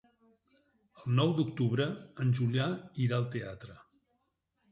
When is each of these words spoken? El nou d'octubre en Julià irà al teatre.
El 1.01 1.13
nou 1.19 1.33
d'octubre 1.39 1.85
en 2.25 2.33
Julià 2.39 2.67
irà 3.07 3.19
al 3.21 3.27
teatre. 3.37 3.77